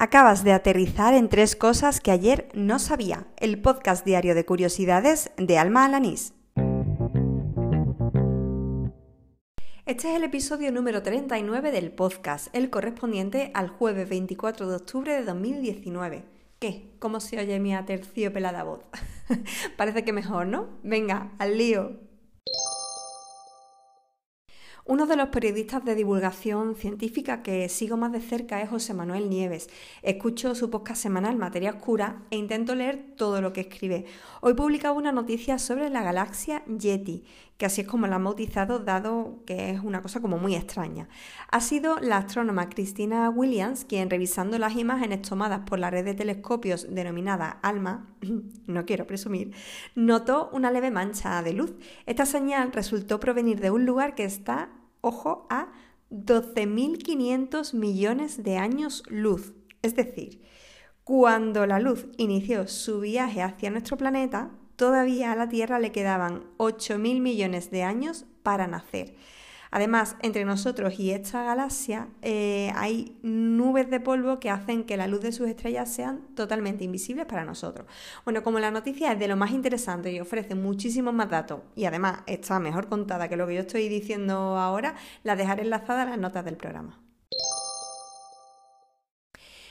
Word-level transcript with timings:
Acabas 0.00 0.44
de 0.44 0.52
aterrizar 0.52 1.12
en 1.12 1.28
tres 1.28 1.56
cosas 1.56 1.98
que 2.00 2.12
ayer 2.12 2.48
no 2.54 2.78
sabía. 2.78 3.26
El 3.36 3.60
podcast 3.60 4.06
diario 4.06 4.36
de 4.36 4.44
curiosidades 4.44 5.32
de 5.36 5.58
Alma 5.58 5.84
Alanís. 5.84 6.34
Este 9.86 10.08
es 10.08 10.14
el 10.14 10.22
episodio 10.22 10.70
número 10.70 11.02
39 11.02 11.72
del 11.72 11.90
podcast, 11.90 12.46
el 12.52 12.70
correspondiente 12.70 13.50
al 13.54 13.70
jueves 13.70 14.08
24 14.08 14.68
de 14.68 14.76
octubre 14.76 15.12
de 15.14 15.24
2019. 15.24 16.24
¿Qué? 16.60 16.92
¿Cómo 17.00 17.18
se 17.18 17.40
oye 17.40 17.58
mi 17.58 17.74
aterciopelada 17.74 18.62
voz? 18.62 18.84
Parece 19.76 20.04
que 20.04 20.12
mejor, 20.12 20.46
¿no? 20.46 20.78
Venga, 20.84 21.32
al 21.40 21.58
lío. 21.58 22.07
Uno 24.90 25.04
de 25.04 25.16
los 25.16 25.28
periodistas 25.28 25.84
de 25.84 25.94
divulgación 25.94 26.74
científica 26.74 27.42
que 27.42 27.68
sigo 27.68 27.98
más 27.98 28.10
de 28.10 28.22
cerca 28.22 28.62
es 28.62 28.70
José 28.70 28.94
Manuel 28.94 29.28
Nieves. 29.28 29.68
Escucho 30.00 30.54
su 30.54 30.70
podcast 30.70 31.02
semanal 31.02 31.36
Materia 31.36 31.72
Oscura 31.72 32.22
e 32.30 32.36
intento 32.36 32.74
leer 32.74 33.12
todo 33.14 33.42
lo 33.42 33.52
que 33.52 33.60
escribe. 33.60 34.06
Hoy 34.40 34.54
publicaba 34.54 34.96
una 34.96 35.12
noticia 35.12 35.58
sobre 35.58 35.90
la 35.90 36.02
galaxia 36.02 36.64
Yeti, 36.64 37.22
que 37.58 37.66
así 37.66 37.82
es 37.82 37.86
como 37.86 38.06
la 38.06 38.16
han 38.16 38.24
bautizado, 38.24 38.78
dado 38.78 39.42
que 39.44 39.72
es 39.72 39.80
una 39.80 40.00
cosa 40.00 40.22
como 40.22 40.38
muy 40.38 40.54
extraña. 40.54 41.06
Ha 41.50 41.60
sido 41.60 41.98
la 42.00 42.16
astrónoma 42.16 42.70
Christina 42.70 43.28
Williams 43.28 43.84
quien, 43.84 44.08
revisando 44.08 44.56
las 44.58 44.74
imágenes 44.74 45.20
tomadas 45.20 45.68
por 45.68 45.80
la 45.80 45.90
red 45.90 46.06
de 46.06 46.14
telescopios 46.14 46.86
denominada 46.88 47.58
ALMA, 47.60 48.08
no 48.66 48.86
quiero 48.86 49.06
presumir, 49.06 49.52
notó 49.94 50.48
una 50.54 50.70
leve 50.70 50.90
mancha 50.90 51.42
de 51.42 51.52
luz. 51.52 51.74
Esta 52.06 52.24
señal 52.24 52.72
resultó 52.72 53.20
provenir 53.20 53.60
de 53.60 53.70
un 53.70 53.84
lugar 53.84 54.14
que 54.14 54.24
está 54.24 54.70
ojo, 55.00 55.46
a 55.50 55.72
12.500 56.10 57.74
millones 57.74 58.42
de 58.42 58.56
años 58.56 59.02
luz. 59.08 59.52
Es 59.82 59.94
decir, 59.94 60.42
cuando 61.04 61.66
la 61.66 61.80
luz 61.80 62.06
inició 62.16 62.66
su 62.66 63.00
viaje 63.00 63.42
hacia 63.42 63.70
nuestro 63.70 63.96
planeta, 63.96 64.50
todavía 64.76 65.32
a 65.32 65.36
la 65.36 65.48
Tierra 65.48 65.78
le 65.78 65.92
quedaban 65.92 66.44
8.000 66.58 67.20
millones 67.20 67.70
de 67.70 67.82
años 67.82 68.26
para 68.42 68.66
nacer. 68.66 69.16
Además, 69.70 70.16
entre 70.22 70.44
nosotros 70.44 70.98
y 70.98 71.10
esta 71.10 71.42
galaxia 71.42 72.08
eh, 72.22 72.72
hay 72.74 73.18
nubes 73.22 73.90
de 73.90 74.00
polvo 74.00 74.40
que 74.40 74.50
hacen 74.50 74.84
que 74.84 74.96
la 74.96 75.06
luz 75.06 75.20
de 75.20 75.32
sus 75.32 75.48
estrellas 75.48 75.90
sean 75.90 76.20
totalmente 76.34 76.84
invisibles 76.84 77.26
para 77.26 77.44
nosotros. 77.44 77.86
Bueno, 78.24 78.42
como 78.42 78.58
la 78.58 78.70
noticia 78.70 79.12
es 79.12 79.18
de 79.18 79.28
lo 79.28 79.36
más 79.36 79.50
interesante 79.50 80.12
y 80.12 80.20
ofrece 80.20 80.54
muchísimos 80.54 81.14
más 81.14 81.30
datos 81.30 81.60
y 81.74 81.84
además 81.84 82.20
está 82.26 82.58
mejor 82.60 82.88
contada 82.88 83.28
que 83.28 83.36
lo 83.36 83.46
que 83.46 83.54
yo 83.54 83.60
estoy 83.60 83.88
diciendo 83.88 84.58
ahora, 84.58 84.94
la 85.22 85.36
dejaré 85.36 85.62
enlazada 85.62 86.02
a 86.02 86.06
las 86.06 86.18
notas 86.18 86.44
del 86.44 86.56
programa. 86.56 87.07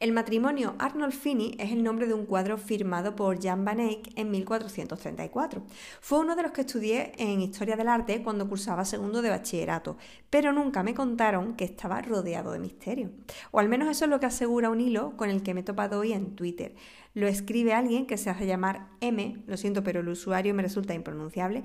El 0.00 0.12
matrimonio 0.12 0.76
Arnold 0.78 1.12
es 1.58 1.72
el 1.72 1.82
nombre 1.82 2.06
de 2.06 2.14
un 2.14 2.24
cuadro 2.24 2.56
firmado 2.56 3.16
por 3.16 3.42
Jan 3.42 3.64
van 3.64 3.80
Eyck 3.80 4.12
en 4.14 4.30
1434. 4.30 5.64
Fue 6.00 6.20
uno 6.20 6.36
de 6.36 6.44
los 6.44 6.52
que 6.52 6.60
estudié 6.60 7.10
en 7.18 7.40
Historia 7.40 7.76
del 7.76 7.88
Arte 7.88 8.22
cuando 8.22 8.48
cursaba 8.48 8.84
segundo 8.84 9.22
de 9.22 9.30
bachillerato, 9.30 9.96
pero 10.30 10.52
nunca 10.52 10.84
me 10.84 10.94
contaron 10.94 11.56
que 11.56 11.64
estaba 11.64 12.00
rodeado 12.00 12.52
de 12.52 12.60
misterio. 12.60 13.10
O 13.50 13.58
al 13.58 13.68
menos 13.68 13.88
eso 13.88 14.04
es 14.04 14.10
lo 14.12 14.20
que 14.20 14.26
asegura 14.26 14.70
un 14.70 14.80
hilo 14.80 15.16
con 15.16 15.30
el 15.30 15.42
que 15.42 15.52
me 15.52 15.62
he 15.62 15.64
topado 15.64 15.98
hoy 15.98 16.12
en 16.12 16.36
Twitter. 16.36 16.76
Lo 17.14 17.26
escribe 17.26 17.72
alguien 17.72 18.06
que 18.06 18.18
se 18.18 18.30
hace 18.30 18.46
llamar 18.46 18.86
M, 19.00 19.42
lo 19.48 19.56
siento, 19.56 19.82
pero 19.82 19.98
el 19.98 20.08
usuario 20.08 20.54
me 20.54 20.62
resulta 20.62 20.94
impronunciable, 20.94 21.64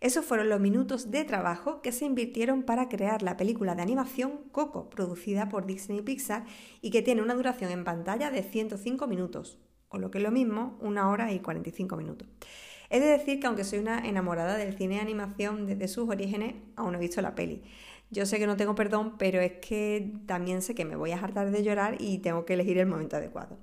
esos 0.03 0.25
fueron 0.25 0.49
los 0.49 0.59
minutos 0.59 1.13
de 1.13 1.23
trabajo 1.25 1.81
que 1.81 1.93
se 1.93 2.05
invirtieron 2.05 2.65
para 2.65 2.89
crear 2.89 3.23
la 3.23 3.37
película 3.37 3.77
de 3.77 3.83
animación 3.83 4.41
Coco, 4.51 4.91
producida 4.91 5.49
por 5.49 5.65
Disney 5.65 6.03
Pixar 6.03 6.45
y 6.81 6.91
que 6.91 7.03
tiene 7.03 7.23
una 7.23 7.35
duración 7.35 7.71
en 7.71 7.85
pantalla 7.85 8.33
de 8.33 8.43
105 8.43 9.07
minutos, 9.07 9.61
o 9.91 9.99
lo 9.99 10.11
que 10.11 10.19
es 10.19 10.25
lo 10.25 10.33
mismo, 10.33 10.77
una 10.81 11.09
hora 11.09 11.31
y 11.31 11.39
45 11.39 11.97
minutos. 11.97 12.27
He 12.91 12.99
de 12.99 13.07
decir 13.07 13.39
que 13.39 13.47
aunque 13.47 13.63
soy 13.63 13.79
una 13.79 14.01
enamorada 14.01 14.57
del 14.57 14.77
cine 14.77 14.97
de 14.97 15.03
animación 15.03 15.69
desde 15.69 15.87
sus 15.87 16.09
orígenes, 16.09 16.57
aún 16.75 16.91
no 16.91 16.99
he 16.99 17.01
visto 17.01 17.23
la 17.23 17.37
peli. 17.37 17.63
Yo 18.13 18.27
sé 18.27 18.39
que 18.39 18.47
no 18.47 18.59
tengo 18.59 18.75
perdón, 18.75 19.17
pero 19.17 19.41
es 19.41 19.53
que 19.53 20.13
también 20.27 20.61
sé 20.61 20.75
que 20.75 20.85
me 20.85 20.97
voy 20.97 21.13
a 21.13 21.19
hartar 21.19 21.51
de 21.51 21.63
llorar 21.63 21.97
y 21.99 22.19
tengo 22.19 22.45
que 22.45 22.53
elegir 22.53 22.77
el 22.77 22.85
momento 22.85 23.17
adecuado. 23.17 23.57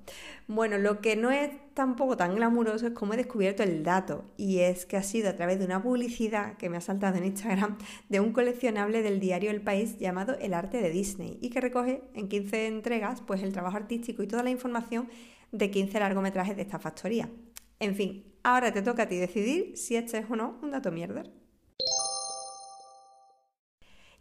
Bueno, 0.48 0.76
lo 0.76 1.00
que 1.00 1.14
no 1.14 1.30
es 1.30 1.52
tampoco 1.72 2.16
tan 2.16 2.34
glamuroso 2.34 2.88
es 2.88 2.92
cómo 2.92 3.14
he 3.14 3.16
descubierto 3.16 3.62
el 3.62 3.84
dato, 3.84 4.24
y 4.36 4.58
es 4.58 4.86
que 4.86 4.96
ha 4.96 5.04
sido 5.04 5.30
a 5.30 5.36
través 5.36 5.60
de 5.60 5.66
una 5.66 5.80
publicidad 5.80 6.56
que 6.56 6.68
me 6.68 6.78
ha 6.78 6.80
saltado 6.80 7.16
en 7.16 7.26
Instagram 7.26 7.78
de 8.08 8.18
un 8.18 8.32
coleccionable 8.32 9.02
del 9.02 9.20
diario 9.20 9.52
El 9.52 9.60
País 9.60 9.98
llamado 10.00 10.36
El 10.40 10.52
Arte 10.52 10.82
de 10.82 10.90
Disney, 10.90 11.38
y 11.40 11.50
que 11.50 11.60
recoge 11.60 12.02
en 12.14 12.28
15 12.28 12.66
entregas 12.66 13.20
pues 13.20 13.44
el 13.44 13.52
trabajo 13.52 13.76
artístico 13.76 14.24
y 14.24 14.26
toda 14.26 14.42
la 14.42 14.50
información 14.50 15.08
de 15.52 15.70
15 15.70 16.00
largometrajes 16.00 16.56
de 16.56 16.62
esta 16.62 16.80
factoría. 16.80 17.30
En 17.78 17.94
fin, 17.94 18.24
ahora 18.42 18.72
te 18.72 18.82
toca 18.82 19.04
a 19.04 19.08
ti 19.08 19.16
decidir 19.16 19.76
si 19.76 19.94
este 19.94 20.18
es 20.18 20.24
o 20.28 20.34
no 20.34 20.58
un 20.60 20.72
dato 20.72 20.90
mierder. 20.90 21.39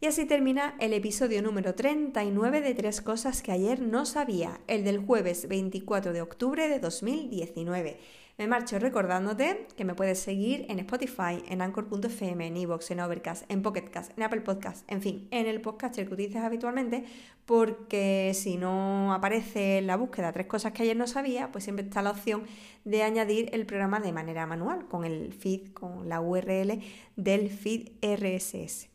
Y 0.01 0.05
así 0.05 0.25
termina 0.25 0.75
el 0.79 0.93
episodio 0.93 1.41
número 1.41 1.75
39 1.75 2.61
de 2.61 2.73
Tres 2.73 3.01
Cosas 3.01 3.41
que 3.41 3.51
ayer 3.51 3.81
no 3.81 4.05
sabía, 4.05 4.61
el 4.67 4.85
del 4.85 4.99
jueves 4.99 5.49
24 5.49 6.13
de 6.13 6.21
octubre 6.21 6.69
de 6.69 6.79
2019. 6.79 7.99
Me 8.37 8.47
marcho 8.47 8.79
recordándote 8.79 9.67
que 9.75 9.83
me 9.83 9.95
puedes 9.95 10.19
seguir 10.19 10.65
en 10.69 10.79
Spotify, 10.79 11.43
en 11.49 11.61
Anchor.fm, 11.61 12.47
en 12.47 12.55
Evox, 12.55 12.91
en 12.91 13.01
Overcast, 13.01 13.43
en 13.51 13.61
Pocketcast, 13.61 14.17
en 14.17 14.23
Apple 14.23 14.39
Podcast, 14.39 14.89
en 14.89 15.01
fin, 15.01 15.27
en 15.31 15.47
el 15.47 15.59
podcast 15.59 15.95
que 15.95 16.03
utilizas 16.03 16.45
habitualmente, 16.45 17.03
porque 17.45 18.31
si 18.33 18.55
no 18.55 19.13
aparece 19.13 19.79
en 19.79 19.87
la 19.87 19.97
búsqueda 19.97 20.31
tres 20.31 20.47
cosas 20.47 20.71
que 20.71 20.83
ayer 20.83 20.95
no 20.95 21.07
sabía, 21.07 21.51
pues 21.51 21.65
siempre 21.65 21.83
está 21.83 22.01
la 22.01 22.11
opción 22.11 22.43
de 22.85 23.03
añadir 23.03 23.49
el 23.51 23.65
programa 23.65 23.99
de 23.99 24.13
manera 24.13 24.45
manual, 24.45 24.87
con 24.87 25.03
el 25.03 25.33
feed, 25.33 25.73
con 25.73 26.07
la 26.07 26.21
URL 26.21 26.79
del 27.17 27.49
feed 27.49 27.89
RSS. 28.01 28.87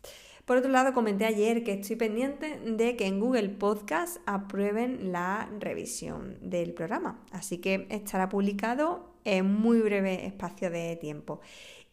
Por 0.44 0.58
otro 0.58 0.70
lado, 0.70 0.92
comenté 0.92 1.24
ayer 1.24 1.64
que 1.64 1.72
estoy 1.72 1.96
pendiente 1.96 2.60
de 2.60 2.96
que 2.96 3.06
en 3.06 3.18
Google 3.18 3.48
Podcast 3.48 4.18
aprueben 4.26 5.10
la 5.10 5.48
revisión 5.58 6.36
del 6.42 6.74
programa. 6.74 7.18
Así 7.32 7.58
que 7.58 7.86
estará 7.88 8.28
publicado 8.28 9.14
en 9.24 9.46
muy 9.46 9.80
breve 9.80 10.26
espacio 10.26 10.68
de 10.70 10.96
tiempo. 10.96 11.40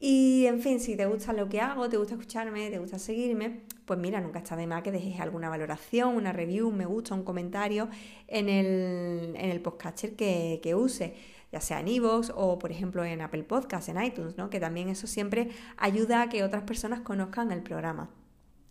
Y 0.01 0.47
en 0.47 0.59
fin, 0.59 0.81
si 0.81 0.97
te 0.97 1.06
gusta 1.06 1.31
lo 1.31 1.47
que 1.47 1.62
hago, 1.62 1.88
te 1.88 1.95
gusta 1.95 2.16
escucharme, 2.16 2.69
te 2.69 2.79
gusta 2.79 3.00
seguirme, 3.00 3.62
pues 3.85 3.97
mira, 3.97 4.19
nunca 4.19 4.39
está 4.39 4.57
de 4.57 4.68
más 4.68 4.81
que 4.81 4.91
dejes 4.91 5.22
alguna 5.22 5.47
valoración, 5.47 6.16
una 6.16 6.33
review, 6.33 6.68
un 6.68 6.75
me 6.75 6.85
gusta, 6.85 7.16
un 7.16 7.23
comentario 7.23 7.88
en 8.28 8.50
el, 8.50 9.33
en 9.38 9.50
el 9.50 9.62
podcaster 9.62 10.16
que, 10.16 10.59
que 10.62 10.75
use 10.75 11.15
ya 11.51 11.59
sea 11.59 11.81
en 11.81 11.89
iVoox 11.89 12.31
o 12.33 12.57
por 12.57 12.71
ejemplo 12.71 13.04
en 13.04 13.21
Apple 13.21 13.44
Podcasts, 13.44 13.89
en 13.89 14.01
iTunes, 14.01 14.38
¿no? 14.38 14.50
que 14.50 14.59
también 14.59 14.88
eso 14.88 15.06
siempre 15.06 15.50
ayuda 15.77 16.21
a 16.21 16.30
que 16.30 16.44
otras 16.44 16.63
personas 16.63 17.01
conozcan 17.01 17.51
el 17.51 17.62
programa. 17.62 18.09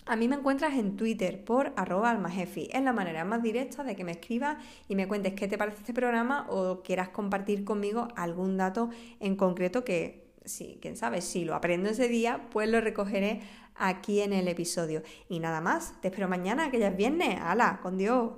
A 0.07 0.17
mí 0.17 0.29
me 0.29 0.37
encuentras 0.37 0.75
en 0.75 0.97
Twitter 0.97 1.45
por 1.45 1.73
arroba 1.77 2.11
almajefi. 2.11 2.69
Es 2.73 2.83
la 2.83 2.93
manera 2.93 3.25
más 3.25 3.43
directa 3.43 3.85
de 3.85 3.95
que 3.97 4.05
me 4.05 4.13
escribas 4.13 4.57
y 4.89 4.97
me 4.97 5.07
cuentes 5.07 5.35
qué 5.35 5.47
te 5.47 5.59
parece 5.59 5.79
este 5.79 5.95
programa 5.95 6.47
o 6.49 6.83
quieras 6.83 7.11
compartir 7.11 7.65
conmigo 7.65 8.09
algún 8.17 8.57
dato 8.57 8.91
en 9.21 9.37
concreto 9.37 9.85
que, 9.85 10.33
sí, 10.45 10.79
quién 10.81 10.97
sabe, 10.97 11.21
si 11.21 11.45
lo 11.45 11.55
aprendo 11.55 11.91
ese 11.91 12.09
día, 12.09 12.49
pues 12.51 12.69
lo 12.69 12.81
recogeré 12.81 13.41
aquí 13.77 14.21
en 14.21 14.33
el 14.33 14.49
episodio. 14.49 15.03
Y 15.29 15.39
nada 15.39 15.61
más, 15.61 16.01
te 16.01 16.09
espero 16.09 16.29
mañana, 16.29 16.71
que 16.71 16.79
ya 16.79 16.89
es 16.89 16.97
viernes. 16.97 17.39
¡Hala! 17.41 17.81
¡Con 17.83 17.97
Dios! 17.97 18.33